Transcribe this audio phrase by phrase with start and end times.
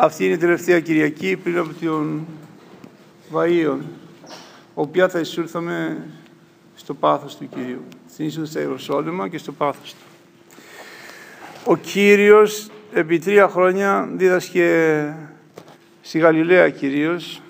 [0.00, 2.26] Αυτή είναι η τελευταία Κυριακή πριν από τον
[3.32, 3.78] Βαΐον,
[4.74, 6.06] οποία θα εισήλθαμε
[6.74, 7.84] στο πάθος του Κυρίου.
[8.10, 10.04] Στην είσοδο στα Ιεροσόλυμα και στο πάθος του.
[11.64, 15.14] Ο Κύριος επί τρία χρόνια δίδασκε
[16.02, 17.42] στη Γαλιλαία κυρίως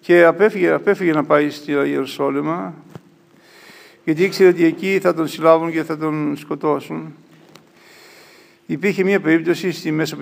[0.00, 2.74] και απέφυγε, απέφυγε να πάει στη Ιεροσόλυμα
[4.04, 7.14] γιατί ήξερε ότι εκεί θα τον συλλάβουν και θα τον σκοτώσουν.
[8.66, 10.16] Υπήρχε μια περίπτωση στη Μέση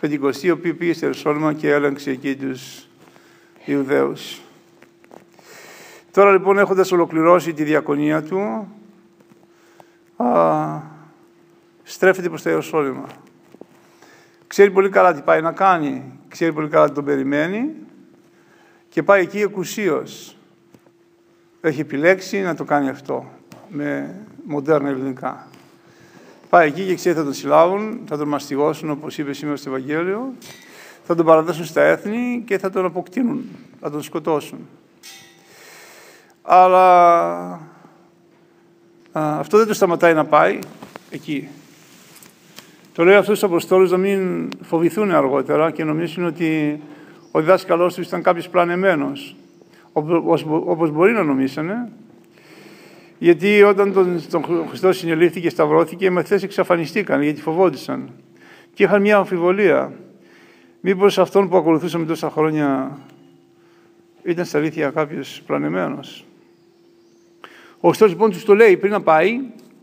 [0.00, 2.88] Πεντηκοστή, ο οποίο πήγε στη Ιερουσάλημα και έλεγξε εκεί τους
[3.64, 4.40] Ιουδαίους.
[6.12, 8.68] Τώρα λοιπόν έχοντας ολοκληρώσει τη διακονία του,
[10.16, 10.80] α,
[11.82, 13.06] στρέφεται προς τα Ιερουσάλημα.
[14.46, 17.74] Ξέρει πολύ καλά τι πάει να κάνει, ξέρει πολύ καλά τι τον περιμένει
[18.88, 20.36] και πάει εκεί εκουσίως.
[21.60, 23.30] Έχει επιλέξει να το κάνει αυτό
[23.68, 25.49] με μοντέρνα ελληνικά.
[26.50, 30.32] Πάει εκεί και ξέρει θα τον συλλάβουν, θα τον μαστιγώσουν όπως είπε σήμερα στο Ευαγγέλιο,
[31.04, 33.44] θα τον παραδώσουν στα έθνη και θα τον αποκτήνουν,
[33.80, 34.58] θα τον σκοτώσουν.
[36.42, 37.42] Αλλά
[39.12, 40.58] α, αυτό δεν το σταματάει να πάει
[41.10, 41.48] εκεί.
[42.94, 46.80] Το λέω αυτούς τους Αποστόλους να μην φοβηθούν αργότερα και νομίζουν ότι
[47.30, 49.36] ο διδάσκαλός του ήταν κάποιος πλανεμένος,
[50.66, 51.88] όπως μπορεί να νομίσανε,
[53.22, 58.10] γιατί όταν τον, τον Χριστός συνελήφθηκε και σταυρώθηκε, οι μαθητές εξαφανιστήκαν γιατί φοβόντουσαν.
[58.74, 59.92] Και είχαν μια αμφιβολία.
[60.80, 62.98] Μήπως αυτόν που ακολουθούσαμε τόσα χρόνια
[64.22, 66.24] ήταν στα αλήθεια κάποιος πλανεμένος.
[67.80, 69.40] Ο Χριστός λοιπόν τους το λέει πριν να πάει,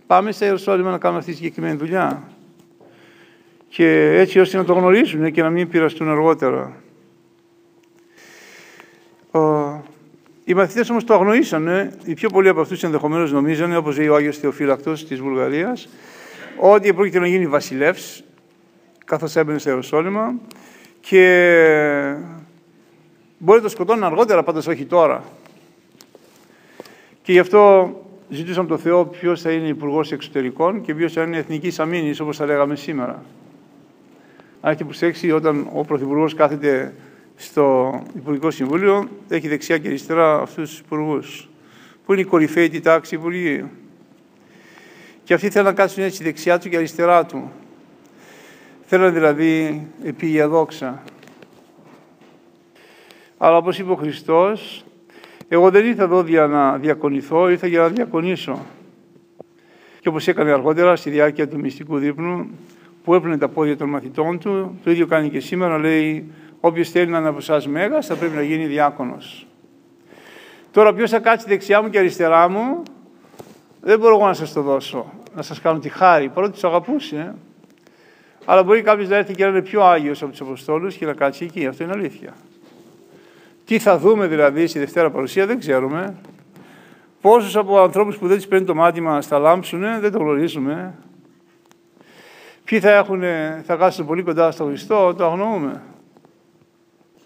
[0.07, 2.23] πάμε στα Ιερουσάλημα να κάνουμε αυτή τη συγκεκριμένη δουλειά.
[3.69, 6.81] Και έτσι ώστε να το γνωρίζουν και να μην πειραστούν αργότερα.
[10.49, 11.91] Οι μαθητές όμως το αγνοήσανε.
[12.05, 15.89] Οι πιο πολλοί από αυτούς ενδεχομένως νομίζανε, όπως λέει ο Άγιος Θεοφύλακτος της Βουλγαρίας,
[16.59, 18.23] ότι πρόκειται να γίνει βασιλεύς
[19.05, 20.33] καθώς έμπαινε στο Ιεροσόλυμα
[20.99, 22.15] και
[23.37, 25.23] μπορεί να το σκοτώνουν αργότερα, πάντως όχι τώρα.
[27.21, 27.91] Και γι' αυτό
[28.29, 32.37] ζητούσαμε τον Θεό ποιος θα είναι υπουργός εξωτερικών και ποιος θα είναι εθνικής αμήνης, όπως
[32.37, 33.23] θα λέγαμε σήμερα.
[34.61, 36.93] Αν έχετε προσέξει, όταν ο Πρωθυπουργός κάθεται
[37.39, 41.49] στο Υπουργικό Συμβούλιο έχει δεξιά και αριστερά αυτούς τους υπουργούς,
[42.05, 43.65] που είναι η κορυφαίοι τη τάξη υπουργοί;
[45.23, 47.51] Και αυτοί θέλουν να κάτσουν έτσι δεξιά του και αριστερά του.
[48.85, 51.03] Θέλουν δηλαδή επί δόξα.
[53.37, 54.85] Αλλά όπως είπε ο Χριστός,
[55.47, 58.65] εγώ δεν ήρθα εδώ για να διακονηθώ, ήρθα για να διακονήσω.
[59.99, 62.49] Και όπως έκανε αργότερα στη διάρκεια του μυστικού δείπνου,
[63.03, 67.11] που έπαιρνε τα πόδια των μαθητών του, το ίδιο κάνει και σήμερα, λέει Όποιος θέλει
[67.11, 69.47] να είναι από εσάς μέγας θα πρέπει να γίνει διάκονος.
[70.71, 72.83] Τώρα, ποιος θα κάτσει δεξιά μου και αριστερά μου,
[73.81, 75.13] δεν μπορώ εγώ να σας το δώσω.
[75.35, 77.35] Να σας κάνω τη χάρη, παρότι τους αγαπούσε.
[78.45, 81.13] Αλλά μπορεί κάποιος να έρθει και να είναι πιο άγιος από τους Αποστόλους και να
[81.13, 81.65] κάτσει εκεί.
[81.65, 82.33] Αυτό είναι αλήθεια.
[83.65, 86.15] Τι θα δούμε δηλαδή στη Δευτέρα Παρουσία δεν ξέρουμε.
[87.21, 90.93] Πόσους από ανθρώπους που δεν του παίρνει το μάτι μα θα λάμψουν, δεν το γνωρίζουμε.
[92.63, 93.23] Ποιοι θα, έχουν,
[93.63, 95.81] θα κάσουν πολύ κοντά στο Χριστό, το αγνοούμε.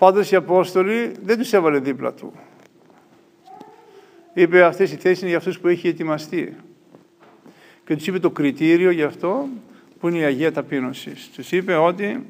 [0.01, 2.33] Πάντως οι Απόστολοι δεν τους έβαλε δίπλα του.
[4.33, 6.55] Είπε αυτές οι θέσεις είναι για αυτούς που έχει ετοιμαστεί.
[7.85, 9.47] Και τους είπε το κριτήριο γι' αυτό
[9.99, 11.29] που είναι η Αγία Ταπείνωσης.
[11.35, 12.25] Τους είπε ότι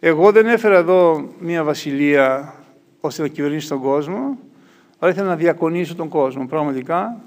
[0.00, 2.54] εγώ δεν έφερα εδώ μια βασιλεία
[3.00, 4.38] ώστε να κυβερνήσει τον κόσμο,
[4.98, 6.46] αλλά ήθελα να διακονήσω τον κόσμο.
[6.46, 7.20] Πραγματικά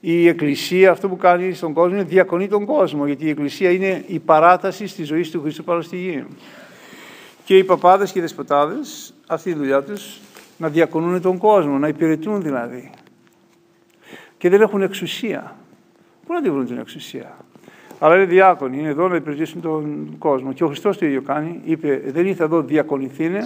[0.00, 4.04] η Εκκλησία αυτό που κάνει στον κόσμο είναι διακονεί τον κόσμο, γιατί η Εκκλησία είναι
[4.06, 6.24] η παράταση στη ζωή του Χριστού πάνω στη γη.
[7.52, 10.20] Και οι παπάδες και οι δεσποτάδες, αυτή η δουλειά τους,
[10.56, 12.90] να διακονούν τον κόσμο, να υπηρετούν δηλαδή.
[14.38, 15.56] Και δεν έχουν εξουσία.
[16.26, 17.36] Πού να τη βρουν την εξουσία;
[17.98, 20.52] Αλλά είναι διάκονοι, είναι εδώ να υπηρετήσουν τον κόσμο.
[20.52, 21.60] Και ο Χριστός το ίδιο κάνει.
[21.64, 23.40] Είπε, δεν ήρθα εδώ διακονηθήνε,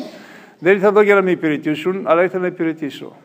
[0.58, 3.16] δεν ήρθα εδώ για να με υπηρετήσουν, αλλά ήρθα να υπηρετήσω.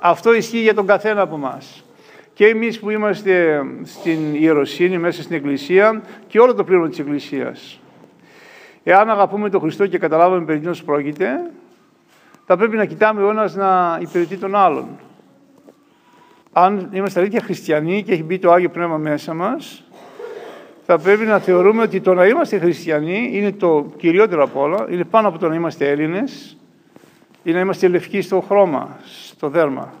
[0.00, 1.58] Αυτό ισχύει για τον καθένα από εμά.
[2.34, 7.80] Και εμείς που είμαστε στην Ιεροσύνη, μέσα στην Εκκλησία και όλο το πλήρω της Εκκλησίας.
[8.82, 11.28] Εάν αγαπούμε τον Χριστό και καταλάβουμε περί τίνος πρόκειται,
[12.46, 14.88] θα πρέπει να κοιτάμε ο ένας να υπηρετεί τον άλλον.
[16.52, 19.82] Αν είμαστε αλήθεια χριστιανοί και έχει μπει το Άγιο Πνεύμα μέσα μας,
[20.86, 25.04] θα πρέπει να θεωρούμε ότι το να είμαστε χριστιανοί είναι το κυριότερο από όλα, είναι
[25.04, 26.56] πάνω από το να είμαστε Έλληνες
[27.42, 29.92] ή να είμαστε λευκοί στο χρώμα, στο δέρμα.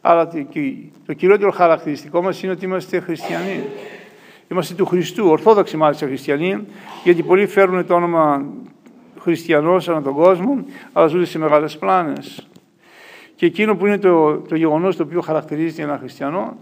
[0.00, 0.28] Αλλά
[1.06, 3.64] το κυριότερο χαρακτηριστικό μας είναι ότι είμαστε χριστιανοί.
[4.48, 6.66] Είμαστε του Χριστού, ορθόδοξοι μάλιστα χριστιανοί,
[7.04, 8.44] γιατί πολλοί φέρουν το όνομα
[9.18, 12.48] χριστιανός ανά τον κόσμο, αλλά ζουν σε μεγάλες πλάνες.
[13.34, 16.56] Και εκείνο που είναι το, το γεγονός το οποίο χαρακτηρίζει ένα χριστιανό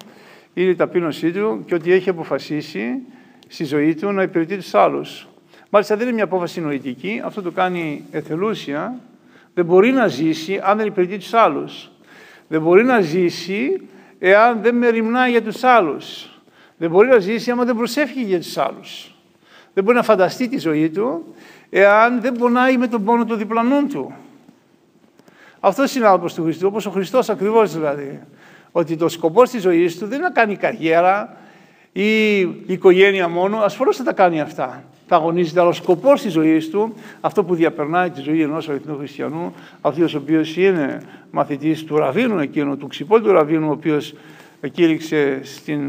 [0.55, 3.00] είναι η ταπείνωσή του και ότι έχει αποφασίσει
[3.49, 5.29] στη ζωή του να υπηρετεί τους άλλους.
[5.70, 8.99] Μάλιστα δεν είναι μια απόφαση νοητική, αυτό το κάνει εθελούσια.
[9.55, 11.90] Δεν μπορεί να ζήσει αν δεν υπηρετεί τους άλλους.
[12.49, 13.88] Δεν μπορεί να ζήσει
[14.19, 16.31] εάν δεν μεριμνάει για τους άλλους.
[16.82, 19.14] Δεν μπορεί να ζήσει άμα δεν προσεύχει για τους άλλους.
[19.75, 21.34] Δεν μπορεί να φανταστεί τη ζωή του
[21.70, 24.12] εάν δεν πονάει με τον πόνο του διπλανών του.
[25.61, 28.20] Αυτός είναι ο του Χριστού, όπως ο Χριστός ακριβώς δηλαδή.
[28.73, 31.37] Ότι το σκοπός της ζωής του δεν είναι να κάνει καριέρα
[31.93, 34.84] ή η οικογένεια μόνο, ασφαλώς θα τα κάνει αυτά.
[35.06, 38.96] Θα αγωνίζεται, αλλά ο σκοπός της ζωής του, αυτό που διαπερνάει τη ζωή ενός αριθμού
[38.96, 44.14] χριστιανού, αυτός ο οποίος είναι μαθητής του Ραβίνου εκείνου, του ξυπόλου Ραβίνου, ο οποίος
[44.69, 45.82] κήρυξε στην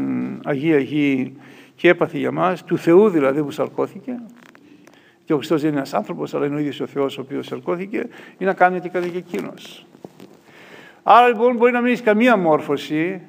[0.44, 1.36] Αγία Γη
[1.74, 4.20] και έπαθε για μας, του Θεού δηλαδή που σαρκώθηκε,
[5.24, 7.46] και ο Χριστός δεν είναι ένας άνθρωπος, αλλά είναι ο ίδιος ο Θεός ο οποίος
[7.46, 9.86] σαρκώθηκε, ή να κάνει ό,τι έκανε και εκείνος.
[11.02, 13.20] Άρα λοιπόν μπορεί να μην έχεις καμία μόρφωση,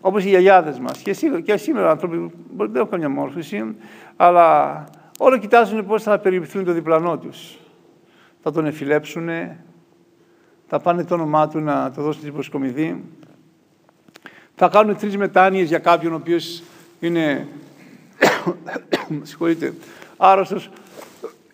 [0.00, 0.98] όπως οι γιαγιάδες μας.
[0.98, 3.76] Και, σήμερα, και σήμερα άνθρωποι μπορεί να έχουν καμία μόρφωση,
[4.16, 4.84] αλλά
[5.18, 7.58] όλα κοιτάζουν πώς θα περιληφθούν το διπλανό τους.
[8.42, 9.28] Θα τον εφηλέψουν,
[10.68, 13.04] θα πάνε το όνομά του να το δώσουν την προσκομιδή,
[14.54, 16.62] θα κάνουν τρεις μετάνοιες για κάποιον ο οποίος
[17.00, 17.48] είναι
[19.22, 19.74] συγχωρείτε,
[20.16, 20.70] άρρωστος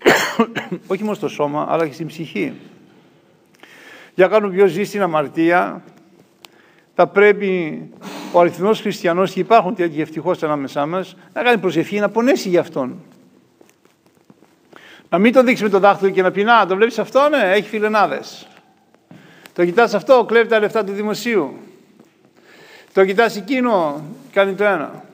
[0.93, 2.52] όχι μόνο στο σώμα, αλλά και στην ψυχή.
[4.14, 5.82] Για να κάνουν πιο ζει στην αμαρτία,
[6.94, 7.82] θα πρέπει
[8.32, 12.60] ο αριθμός χριστιανός, και υπάρχουν τέτοιοι ευτυχώς ανάμεσά μας, να κάνει προσευχή, να πονέσει για
[12.60, 13.02] αυτόν.
[15.08, 17.52] Να μην τον δείξει με το δάχτυλο και να πει: Να, το βλέπεις αυτό, ναι,
[17.52, 18.49] έχει φιλενάδες.
[19.55, 21.56] Το κοιτάς αυτό, κλέβει τα λεφτά του δημοσίου.
[22.93, 24.03] Το κοιτάς εκείνο,
[24.33, 25.05] κάνει το ένα.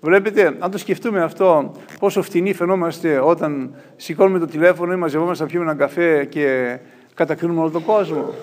[0.00, 5.48] Βλέπετε, αν το σκεφτούμε αυτό, πόσο φτηνοί φαινόμαστε όταν σηκώνουμε το τηλέφωνο ή μαζευόμαστε να
[5.48, 6.78] πιούμε έναν καφέ και
[7.14, 8.34] κατακρίνουμε όλο τον κόσμο.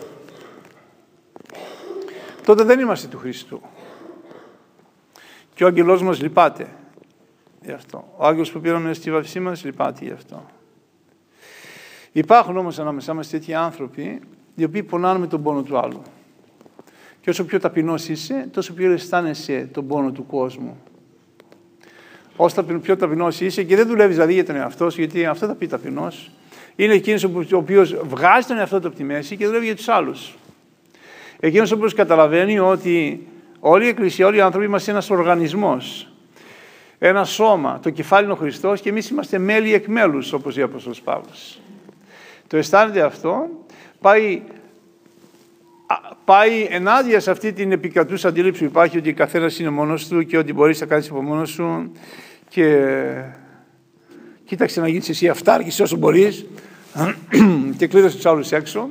[2.45, 3.62] Τότε δεν είμαστε του Χριστού.
[5.54, 6.68] Και ο άγγελός μας λυπάται
[7.62, 8.13] γι' αυτό.
[8.18, 10.45] Ο άγγελος που πήραμε στη βαυσή μας λυπάται γι' αυτό.
[12.15, 14.21] Υπάρχουν όμως ανάμεσά μας τέτοιοι άνθρωποι
[14.56, 16.01] οι οποίοι πονάνε με τον πόνο του άλλου.
[17.21, 20.77] Και όσο πιο ταπεινός είσαι, τόσο πιο αισθάνεσαι τον πόνο του κόσμου
[22.35, 25.56] όσο πιο ταπεινός είσαι και δεν δουλεύεις δηλαδή για τον εαυτό σου, γιατί αυτό θα
[25.56, 26.31] πει ταπεινός.
[26.75, 29.88] Είναι εκείνος ο οποίο βγάζει τον εαυτό του από τη μέση και δουλεύει για τους
[29.88, 30.35] άλλους.
[31.39, 33.27] Εκείνος ο οποίος καταλαβαίνει ότι
[33.59, 36.09] όλη η Εκκλησία, όλοι οι άνθρωποι είμαστε ένας οργανισμός.
[37.00, 40.63] Ένα σώμα, το κεφάλι είναι ο Χριστός και εμείς είμαστε μέλη εκ μέλους, όπως είπε
[40.63, 41.59] ο Απόστολος Παύλος.
[42.47, 43.50] Το αισθάνεται αυτό,
[44.01, 44.42] πάει
[46.25, 50.38] πάει ενάντια σε αυτή την επικρατούσα αντίληψη που υπάρχει ότι καθένας είναι μόνος του και
[50.38, 51.92] ότι μπορείς να κάνεις από μόνος σου
[52.50, 52.86] και
[54.45, 56.45] κοίταξε να γίνεις εσύ αυτάρκης όσο μπορείς
[57.77, 58.89] και κλείδωσε τους άλλους έξω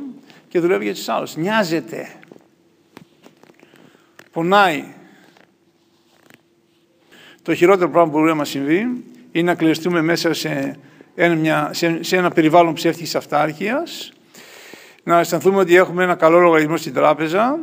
[0.49, 1.37] και δουλεύει για τους άλλους.
[1.37, 2.09] Νοιάζεται.
[4.33, 4.85] Πονάει.
[7.43, 10.79] Το χειρότερο πράγμα που μπορεί να μας συμβεί είναι να κλειστούμε μέσα σε ένα, μια,
[11.71, 14.13] σε, σε ένα περιβάλλον ψεύτικης αυτάρχειας
[15.05, 17.59] να αισθανθούμε ότι έχουμε ένα καλό λογαριασμό στην τράπεζα,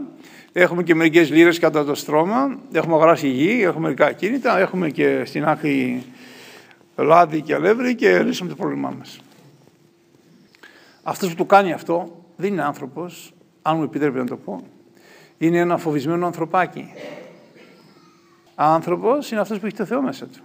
[0.52, 5.26] έχουμε και μερικές λίρες κατά το στρώμα, έχουμε αγοράσει γη, έχουμε μερικά κίνητα, έχουμε και
[5.26, 6.04] στην άκρη
[6.96, 9.20] λάδι και αλεύρι και λύσαμε το πρόβλημά μας.
[11.04, 14.64] Αυτός που το κάνει αυτό δεν είναι άνθρωπος, αν μου επιτρέπει να το πω,
[15.38, 16.94] είναι ένα φοβισμένο ανθρωπάκι.
[18.56, 20.40] Άνθρωπος είναι αυτός που έχει το Θεό μέσα του.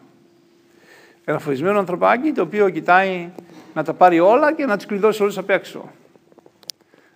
[1.29, 3.31] Ένα φοβισμένο ανθρωπάκι το οποίο κοιτάει
[3.75, 5.91] να τα πάρει όλα και να τις κλειδώσει όλους απ' έξω.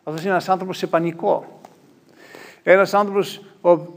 [0.02, 1.60] Αυτός είναι ένας άνθρωπος σε πανικό.
[2.62, 3.42] Ένας άνθρωπος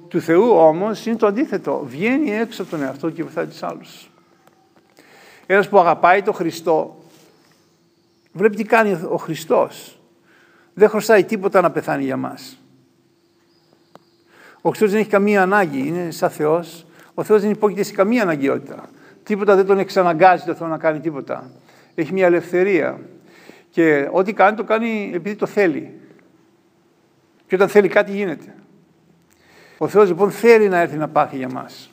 [0.07, 1.83] του Θεού όμως είναι το αντίθετο.
[1.85, 4.09] Βγαίνει έξω από τον εαυτό και βοηθάει τους άλλους.
[5.45, 6.97] Ένας που αγαπάει τον Χριστό,
[8.31, 9.99] βλέπει τι κάνει ο Χριστός.
[10.73, 12.57] Δεν χρωστάει τίποτα να πεθάνει για μας.
[14.61, 16.85] Ο Χριστός δεν έχει καμία ανάγκη, είναι σαν Θεός.
[17.13, 18.89] Ο Θεός δεν υπόκειται σε καμία αναγκαιότητα.
[19.23, 21.51] Τίποτα δεν τον εξαναγκάζει το Θεό να κάνει τίποτα.
[21.95, 22.99] Έχει μια ελευθερία.
[23.69, 25.99] Και ό,τι κάνει, το κάνει επειδή το θέλει.
[27.47, 28.55] Και όταν θέλει κάτι γίνεται.
[29.77, 31.91] Ο Θεός λοιπόν θέλει να έρθει να πάθει για μας.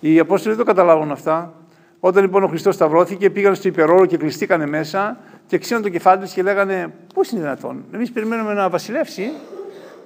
[0.00, 1.54] Οι Απόστολοι δεν το καταλάβουν αυτά.
[2.00, 6.20] Όταν λοιπόν ο Χριστός σταυρώθηκε, πήγαν στο υπερόρο και κλειστήκανε μέσα και ξύναν το κεφάλι
[6.20, 9.32] τους και λέγανε πώς είναι δυνατόν; Εμείς περιμένουμε να βασιλεύσει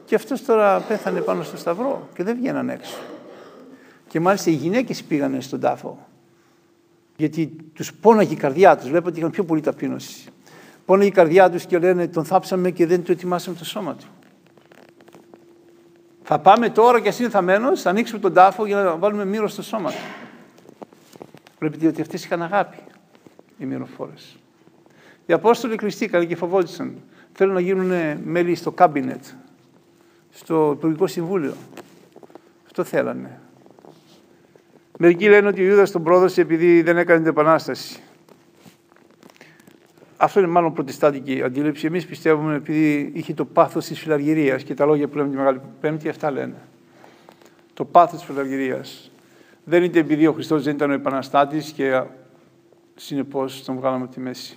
[0.04, 2.98] και αυτός τώρα πέθανε πάνω στο σταυρό και δεν βγαίναν έξω.
[4.08, 6.09] Και μάλιστα οι γυναίκες πήγανε στον τάφο.
[7.20, 10.30] Γιατί τους πόναγε η καρδιά τους, βλέπω ότι είχαν πιο πολύ ταπείνωση.
[10.84, 14.06] Πόναγε η καρδιά τους και λένε τον θάψαμε και δεν του ετοιμάσαμε το σώμα του.
[16.22, 19.48] Θα πάμε τώρα και εσύ είναι θαμένος, θα ανοίξουμε τον τάφο για να βάλουμε μύρο
[19.48, 19.96] στο σώμα του.
[21.58, 22.76] Βλέπετε ότι αυτές είχαν αγάπη,
[23.58, 24.36] οι μυροφόρες.
[25.26, 27.02] Οι Απόστολοι κλειστήκαν και φοβόντουσαν.
[27.32, 29.24] Θέλουν να γίνουν μέλη στο κάμπινετ,
[30.30, 31.54] στο Υπουργικό Συμβούλιο.
[32.66, 33.40] Αυτό θέλανε.
[35.02, 38.00] Μερικοί λένε ότι ο Ιούδας τον πρόδωσε επειδή δεν έκανε την επανάσταση.
[40.16, 41.86] Αυτό είναι μάλλον προτιστάτικη αντίληψη.
[41.86, 45.60] Εμείς πιστεύουμε επειδή είχε το πάθος της φιλαργυρίας και τα λόγια που λέμε τη Μεγάλη
[45.80, 46.54] Πέμπτη, αυτά λένε.
[47.74, 49.10] Το πάθος της φιλαργυρίας.
[49.64, 52.02] Δεν είναι επειδή ο Χριστός δεν ήταν ο επαναστάτης και
[52.94, 54.56] συνεπώς τον βγάλαμε από τη μέση.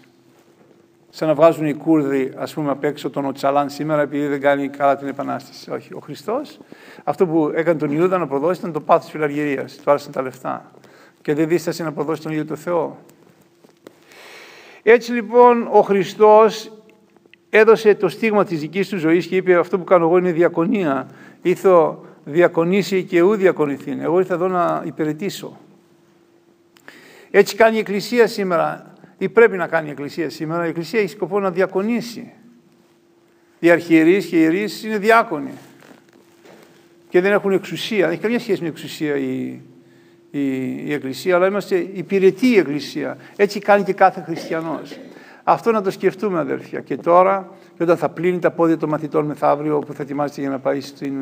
[1.16, 4.70] Σαν να βγάζουν οι Κούρδοι, ας πούμε, απ' έξω τον Οτσαλάν σήμερα, επειδή δεν κάνει
[4.70, 5.72] καλά την επανάσταση.
[5.72, 5.94] Όχι.
[5.94, 6.60] Ο Χριστός,
[7.04, 9.76] αυτό που έκανε τον Ιούδα να προδώσει ήταν το πάθος της φιλαργυρίας.
[9.76, 10.72] Του άρεσαν τα λεφτά.
[11.22, 12.98] Και δεν δίστασε να προδώσει τον ίδιο το Θεό.
[14.84, 16.72] Έτσι λοιπόν ο Χριστός
[17.50, 21.08] έδωσε το στίγμα της δικής του ζωής και είπε αυτό που κάνω εγώ είναι διακονία.
[21.42, 23.98] Ήθω διακονήσει και ου διακονηθεί.
[24.02, 25.58] Εγώ ήρθα εδώ να υπηρετήσω.
[27.32, 28.93] Έτσι κάνει η Εκκλησία σήμερα
[29.24, 30.66] ή πρέπει να κάνει η Εκκλησία σήμερα.
[30.66, 32.32] Η Εκκλησία έχει σκοπό να διακονήσει.
[33.60, 35.52] Οι αρχιερείς και οι ιερείς είναι διάκονοι
[37.10, 38.00] και δεν έχουν εξουσία.
[38.00, 39.60] Δεν έχει καμία σχέση με εξουσία η,
[40.32, 40.48] η,
[40.86, 43.18] η Εκκλησία, αλλά είμαστε υπηρετή η Εκκλησία.
[43.36, 44.98] Έτσι κάνει και κάθε χριστιανός.
[45.44, 46.80] Αυτό να το σκεφτούμε αδέρφια.
[46.80, 50.50] Και τώρα, και όταν θα πλύνει τα πόδια των μαθητών μεθαύριο, που θα ετοιμάζεται για
[50.50, 51.16] να πάει στην,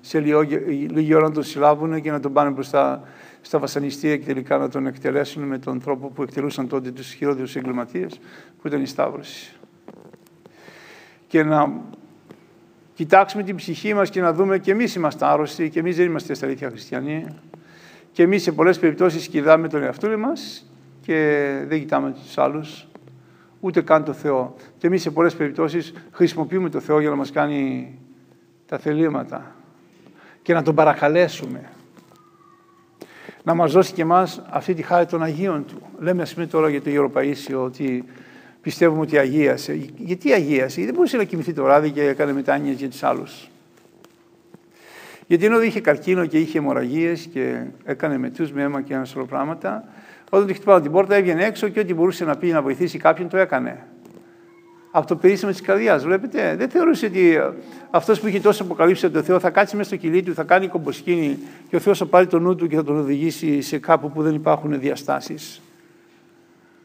[0.00, 3.02] σε λίγη ώρα να τον συλλάβουν και να τον πάνε μπροστά
[3.40, 7.56] στα βασανιστήρια και τελικά να τον εκτελέσουν με τον τρόπο που εκτελούσαν τότε τους χειρότερους
[7.56, 8.20] εγκληματίες,
[8.60, 9.52] που ήταν η Σταύρωση.
[11.26, 11.72] Και να
[12.94, 16.34] κοιτάξουμε την ψυχή μας και να δούμε και εμείς είμαστε άρρωστοι και εμείς δεν είμαστε
[16.34, 17.26] στα αλήθεια χριστιανοί.
[18.12, 22.86] Και εμείς σε πολλές περιπτώσεις κοιτάμε τον εαυτό μας και δεν κοιτάμε τους άλλους,
[23.64, 24.54] ούτε καν το Θεό.
[24.78, 27.94] Και εμείς σε πολλές περιπτώσεις χρησιμοποιούμε το Θεό για να μας κάνει
[28.66, 29.54] τα θελήματα
[30.42, 31.70] και να τον παρακαλέσουμε.
[33.42, 35.82] Να μας δώσει και εμάς αυτή τη χάρη των Αγίων Του.
[35.98, 38.04] Λέμε ας πούμε τώρα για το Ιερό Παΐσιο ότι
[38.60, 39.88] πιστεύουμε ότι αγίασε.
[39.96, 43.50] Γιατί αγίασε, γιατί δεν μπορούσε να κοιμηθεί το βράδυ και έκανε μετάνοιες για τους άλλους.
[45.26, 49.26] Γιατί ενώ είχε καρκίνο και είχε αιμορραγίες και έκανε μετού με αίμα και ένα σωρό
[49.26, 49.84] πράγματα,
[50.34, 53.28] όταν του χτυπάω την πόρτα έβγαινε έξω και ό,τι μπορούσε να πει να βοηθήσει κάποιον
[53.28, 53.86] το έκανε.
[54.90, 56.04] Από το περίσσεμα της καρδιάς.
[56.04, 57.38] Βλέπετε, δεν θεωρούσε ότι
[57.90, 60.42] αυτός που είχε τόσο αποκαλύψει από τον Θεός θα κάτσει μέσα στο κιλί του, θα
[60.42, 63.78] κάνει κομποσκίνη και ο Θεός θα πάρει τον νου του και θα τον οδηγήσει σε
[63.78, 65.62] κάπου που δεν υπάρχουν διαστάσεις.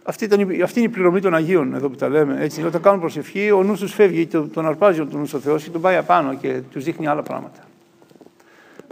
[0.04, 2.38] Αυτή, ήταν, αυτή είναι η πληρωμή των Αγίων, εδώ που τα λέμε.
[2.40, 5.70] Έτσι, όταν κάνουν προσευχή, ο νους τους φεύγει, τον αρπάζει ο νους ο Θεός και
[5.70, 7.60] τον πάει απάνω και τους δείχνει άλλα πράγματα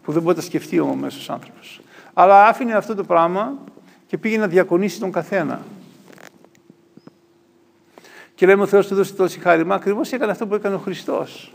[0.03, 1.81] που δεν μπορεί να σκεφτεί ο μέσο άνθρωπος.
[2.13, 3.53] Αλλά άφηνε αυτό το πράγμα
[4.15, 5.61] και πήγε να διακονήσει τον καθένα.
[8.35, 9.65] Και λέμε ο Θεός του δώσει τόση χάρη.
[9.67, 11.53] ακριβώς έκανε αυτό που έκανε ο Χριστός.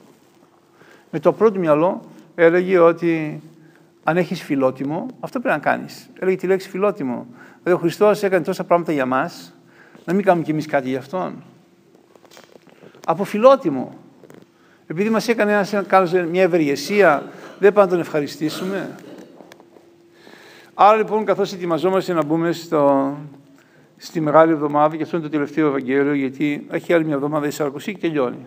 [1.11, 2.03] Με το πρώτο μυαλό
[2.35, 3.41] έλεγε ότι
[4.03, 6.11] αν έχεις φιλότιμο, αυτό πρέπει να κάνεις.
[6.19, 7.27] Έλεγε τη λέξη φιλότιμο.
[7.63, 9.55] Δηλαδή ο Χριστός έκανε τόσα πράγματα για μας,
[10.05, 11.43] να μην κάνουμε κι εμείς κάτι για αυτόν.
[13.07, 13.99] Από φιλότιμο.
[14.87, 15.75] Επειδή μας έκανε ένας,
[16.31, 17.23] μια ευεργεσία,
[17.59, 18.91] δεν πάμε να τον ευχαριστήσουμε.
[20.83, 23.15] Άρα λοιπόν καθώς ετοιμαζόμαστε να μπούμε στο,
[23.97, 27.51] στη Μεγάλη Εβδομάδα, και αυτό είναι το τελευταίο Ευαγγέλιο, γιατί έχει άλλη μια εβδομάδα η
[27.51, 28.47] Σαρακοσή και τελειώνει.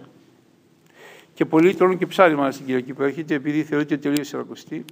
[1.34, 4.86] Και πολλοί τρώνε και ψάρι μάλλον στην Κυριακή που έρχεται, επειδή θεωρείται τελείως Σαρακοστή.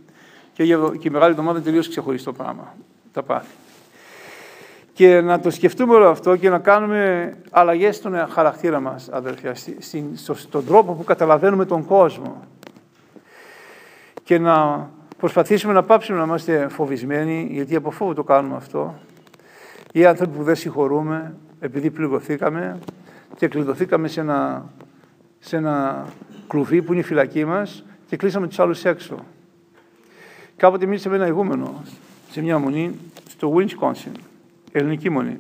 [0.53, 0.63] Και,
[0.99, 2.75] και η Μεγάλη Εβδομάδα είναι τελείως ξεχωριστό πράγμα.
[3.13, 3.53] Τα πάθη.
[4.93, 9.55] Και να το σκεφτούμε όλο αυτό και να κάνουμε αλλαγές στον χαρακτήρα μας, αδερφιά,
[10.13, 12.43] στον τρόπο που καταλαβαίνουμε τον κόσμο
[14.23, 14.89] και να
[15.21, 18.99] προσπαθήσουμε να πάψουμε να είμαστε φοβισμένοι, γιατί από φόβο το κάνουμε αυτό.
[19.91, 22.79] Οι άνθρωποι που δεν συγχωρούμε, επειδή πληγωθήκαμε
[23.35, 24.69] και κλειδωθήκαμε σε ένα,
[25.39, 26.05] σε ένα
[26.47, 29.15] κλουβί που είναι η φυλακή μας και κλείσαμε τους άλλους έξω.
[30.57, 31.83] Κάποτε μίλησε με ένα ηγούμενο
[32.31, 32.95] σε μια μονή
[33.29, 34.19] στο Wisconsin,
[34.71, 35.39] ελληνική μονή.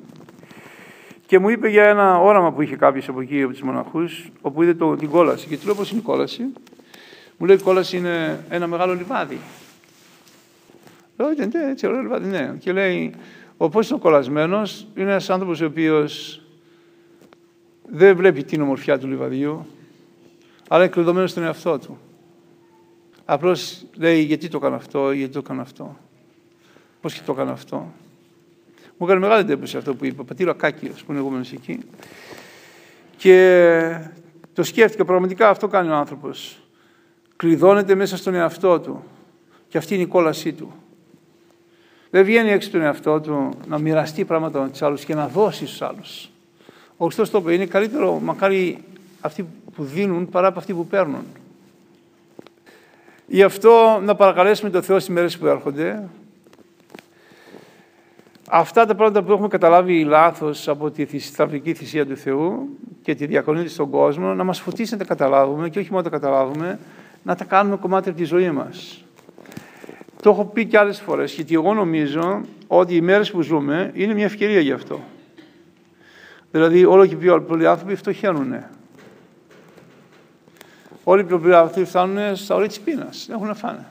[1.25, 4.63] Και μου είπε για ένα όραμα που είχε κάποιος από εκεί από τους μοναχούς, όπου
[4.63, 5.47] είδε το, την κόλαση.
[5.47, 6.43] Και του λέω πώς είναι η κόλαση;
[7.37, 9.37] Μου λέει η κόλαση είναι ένα μεγάλο λιβάδι.
[11.21, 12.55] Λέω, ναι, έτσι, ωραίο λιβάδι, ναι.
[12.59, 13.13] Και λέει,
[13.57, 16.41] ο πώς είναι ο κολλασμένος είναι ένας άνθρωπος ο οποίος
[17.89, 19.65] δεν βλέπει την ομορφιά του λιβαδιού,
[20.67, 21.99] αλλά είναι κλειδωμένο στον εαυτό του.
[23.25, 25.97] Απλώς λέει, γιατί το κάνω αυτό, γιατί το κάνω αυτό.
[27.01, 27.93] Πώς και το κάνω αυτό.
[28.97, 31.79] Μου έκανε μεγάλη εντύπωση αυτό που είπε ο πατήρα Ακάκιος, που είναι εγώ εκεί.
[33.17, 34.09] Και
[34.53, 36.61] το σκέφτηκα, πραγματικά αυτό κάνει ο άνθρωπος
[37.35, 39.03] κλειδώνεται μέσα στον εαυτό του.
[39.67, 40.73] Και αυτή είναι η κόλασή του.
[42.11, 45.65] Δεν βγαίνει έξω τον εαυτό του να μοιραστεί πράγματα με τους άλλους και να δώσει
[45.65, 46.29] στους άλλους.
[46.97, 48.83] Ο Χριστός το είπε, είναι καλύτερο μακάρι
[49.21, 51.23] αυτοί που δίνουν παρά από αυτοί που παίρνουν.
[53.27, 56.09] Γι' αυτό να παρακαλέσουμε τον Θεό στις μέρες που έρχονται.
[58.49, 63.25] Αυτά τα πράγματα που έχουμε καταλάβει λάθος από τη σταυρική θυσία του Θεού και τη
[63.25, 66.79] διακονία στον κόσμο, να μας φωτίσει να τα καταλάβουμε και όχι μόνο να τα καταλάβουμε,
[67.23, 69.03] να τα κάνουμε κομμάτι από τη ζωή μας.
[70.21, 74.13] Το έχω πει και άλλες φορές, γιατί εγώ νομίζω ότι οι μέρες που ζούμε είναι
[74.13, 74.99] μια ευκαιρία γι' αυτό.
[76.51, 78.53] Δηλαδή όλο και πιο πολλοί άνθρωποι φτωχαίνουν.
[81.03, 83.85] Όλοι οι πιο άνθρωποι φτάνουν στα όρια της πείνας, δεν έχουν να φάνε.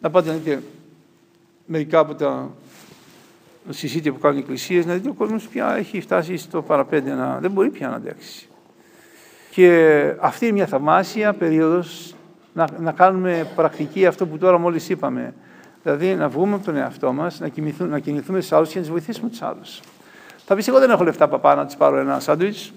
[0.00, 0.62] Να πάτε να δείτε
[1.66, 2.50] μερικά από τα
[3.68, 7.38] συσίτια που κάνουν οι εκκλησίες, να δείτε ο κόσμος πια έχει φτάσει στο παραπέντε, να,
[7.38, 8.48] δεν μπορεί πια να αντέξει.
[9.50, 12.14] Και αυτή είναι μια θαυμάσια περίοδος
[12.52, 15.34] να, να κάνουμε πρακτική αυτό που τώρα μόλις είπαμε.
[15.82, 18.80] Δηλαδή να βγούμε από τον εαυτό μας, να, κινηθούμε, να κινηθούμε στους άλλους και να
[18.80, 19.80] τους βοηθήσουμε τους άλλους.
[20.46, 22.72] Θα πεις, εγώ δεν έχω λεφτά παπά να της πάρω ένα σάντουιτς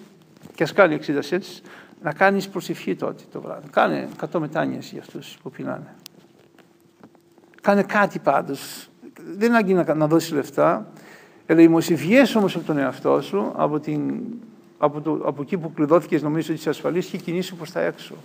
[0.56, 1.62] και ας κάνει 60 σέντς,
[2.02, 3.68] να κάνεις προσευχή τότε το βράδυ.
[3.70, 5.96] Κάνε 100 μετάνοιες για αυτούς που πεινάνε.
[7.62, 8.90] Κάνε κάτι πάντως.
[9.38, 10.88] Δεν είναι άγκη να, να δώσεις λεφτά.
[11.46, 14.14] Ελεημοσυ, βγες όμως από τον εαυτό σου, από, την,
[14.78, 18.16] από, το, από εκεί που κλειδώθηκες νομίζω ότι είσαι ασφαλής και κινήσου προς τα έξω.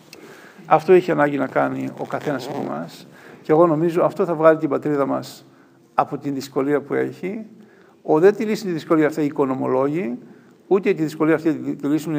[0.66, 3.06] Αυτό έχει ανάγκη να κάνει ο καθένας από εμάς.
[3.42, 5.46] Και εγώ νομίζω αυτό θα βγάλει την πατρίδα μας
[5.94, 7.44] από την δυσκολία που έχει.
[8.02, 10.18] Ο δεν τη λύσει τη δυσκολία αυτή οι οικονομολόγοι,
[10.66, 12.16] ούτε τη δυσκολία αυτή τη λύσουν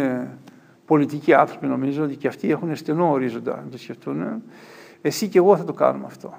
[0.86, 4.44] πολιτικοί άνθρωποι νομίζω, ότι και αυτοί έχουν στενό ορίζοντα να το σκεφτούν.
[5.02, 6.34] Εσύ και εγώ θα το κάνουμε αυτό.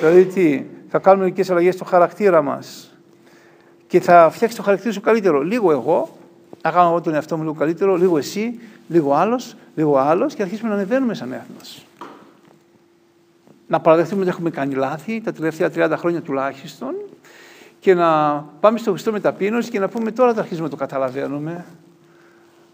[0.00, 2.96] Δηλαδή τι, θα κάνουμε μερικές αλλαγές στο χαρακτήρα μας
[3.86, 5.40] και θα φτιάξει το χαρακτήρα σου καλύτερο.
[5.40, 6.08] Λίγο εγώ,
[6.62, 10.42] να κάνω εγώ τον εαυτό μου λίγο καλύτερο, λίγο εσύ, λίγο άλλος, λίγο άλλος και
[10.42, 11.82] αρχίσουμε να ανεβαίνουμε σαν έθνος.
[13.66, 16.94] Να παραδεχτούμε ότι έχουμε κάνει λάθη τα τελευταία 30 χρόνια τουλάχιστον
[17.80, 20.76] και να πάμε στο Χριστό με ταπείνωση και να πούμε τώρα θα αρχίσουμε να το
[20.76, 21.64] καταλαβαίνουμε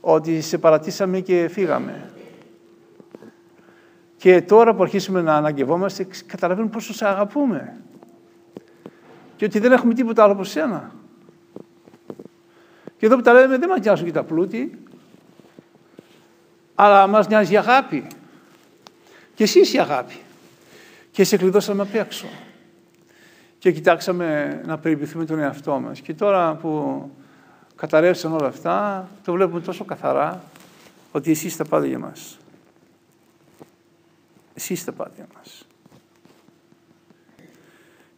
[0.00, 2.10] ότι σε παρατήσαμε και φύγαμε.
[4.16, 7.76] Και τώρα που αρχίσουμε να αναγκευόμαστε, καταλαβαίνουμε πόσο σε αγαπούμε.
[9.36, 10.92] Και ότι δεν έχουμε τίποτα άλλο από σένα.
[13.04, 14.78] Και εδώ που τα λέμε δεν μας νοιάζουν και τα πλούτη,
[16.74, 18.06] αλλά μας νοιάζει η αγάπη.
[19.34, 20.14] Και εσύ η αγάπη.
[21.10, 22.26] Και σε κλειδώσαμε απ' έξω.
[23.58, 26.00] Και κοιτάξαμε να περιποιηθούμε τον εαυτό μας.
[26.00, 27.10] Και τώρα που
[27.76, 30.44] καταρρεύσαν όλα αυτά, το βλέπουμε τόσο καθαρά
[31.12, 32.38] ότι εσύ είστε πάντα για μας.
[34.54, 35.66] Εσύ είστε πάντα για μας.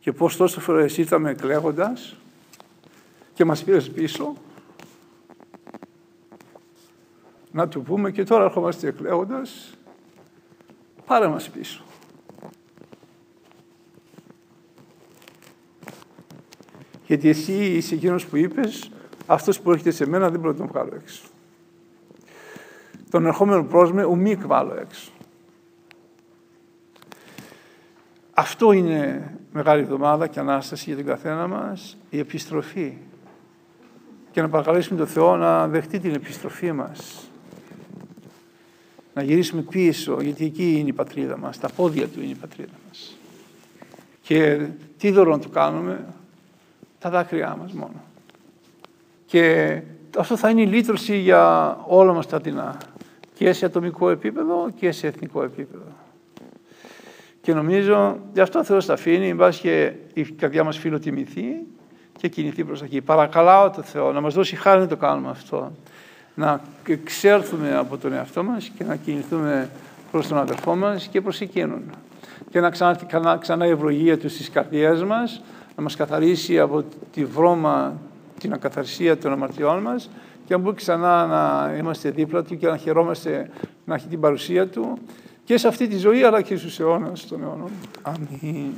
[0.00, 2.16] Και πώς τόσο φορές ήρθαμε κλαίγοντας
[3.34, 4.36] και μας πήρες πίσω
[7.56, 9.76] να του πούμε και τώρα ερχόμαστε εκλέγοντας,
[11.06, 11.82] πάρε μας πίσω.
[17.06, 18.90] Γιατί εσύ είσαι εκείνος που είπες,
[19.26, 21.22] αυτός που έρχεται σε μένα δεν μπορεί να τον βγάλω έξω.
[23.10, 25.10] Τον ερχόμενο πρόσμε ουμή βάλω έξω.
[28.32, 32.96] Αυτό είναι μεγάλη εβδομάδα και Ανάσταση για τον καθένα μας, η επιστροφή.
[34.30, 37.30] Και να παρακαλέσουμε τον Θεό να δεχτεί την επιστροφή μας
[39.16, 42.72] να γυρίσουμε πίσω, γιατί εκεί είναι η πατρίδα μας, τα πόδια του είναι η πατρίδα
[42.88, 43.16] μας.
[44.22, 44.66] Και
[44.98, 46.04] τι δώρο να του κάνουμε,
[46.98, 48.02] τα δάκρυά μας μόνο.
[49.26, 49.82] Και
[50.18, 52.78] αυτό θα είναι η λύτρωση για όλα μας τα δεινά,
[53.34, 55.92] και σε ατομικό επίπεδο και σε εθνικό επίπεδο.
[57.40, 61.46] Και νομίζω, γι' αυτό ο Θεός τα αφήνει, μπας και η καρδιά μας φιλοτιμηθεί
[62.18, 63.00] και κινηθεί προς εκεί.
[63.00, 65.72] Παρακαλάω το Θεό να μας δώσει χάρη να το κάνουμε αυτό
[66.36, 69.70] να εξέλθουμε από τον εαυτό μας και να κινηθούμε
[70.10, 71.82] προς τον αδερφό μας και προς εκείνον.
[72.50, 75.42] Και να ξανά, ξανά η ευλογία του στις καρδιές μας,
[75.76, 77.96] να μας καθαρίσει από τη βρώμα,
[78.38, 80.10] την ακαθαρσία των αμαρτιών μας
[80.46, 83.50] και να μπορούμε ξανά να είμαστε δίπλα του και να χαιρόμαστε
[83.84, 84.98] να έχει την παρουσία του
[85.44, 87.70] και σε αυτή τη ζωή αλλά και στους αιώνας των αιώνων.
[88.02, 88.72] Αμήν.